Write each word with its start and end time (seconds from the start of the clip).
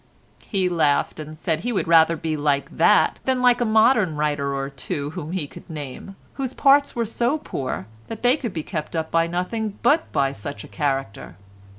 He 0.47 0.67
laughed 0.67 1.19
and 1.19 1.37
said 1.37 1.59
he 1.59 1.71
would 1.71 1.87
rather 1.87 2.15
be 2.17 2.35
like 2.35 2.75
that 2.75 3.19
than 3.25 3.39
like 3.39 3.61
a 3.61 3.65
modern 3.65 4.15
writer 4.15 4.51
or 4.55 4.67
two 4.67 5.11
whom 5.11 5.31
he 5.31 5.45
could 5.45 5.69
name, 5.69 6.15
whose 6.41 6.55
parts 6.55 6.95
were 6.95 7.05
so 7.05 7.37
poor 7.37 7.85
that 8.07 8.23
they 8.23 8.35
could 8.35 8.51
be 8.51 8.63
kept 8.63 8.95
up 8.95 9.11
by 9.11 9.27
nothing 9.27 9.77
but 9.83 10.11
by 10.11 10.31
such 10.31 10.63
a 10.63 10.67
character. 10.67 11.35